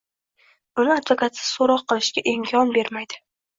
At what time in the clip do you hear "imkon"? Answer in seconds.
2.35-2.75